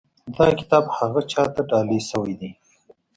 [0.37, 2.51] دا کتاب هغه چا ته ډالۍ شوی دی.